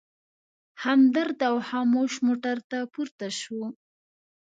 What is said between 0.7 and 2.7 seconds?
همدرد او خاموش موټر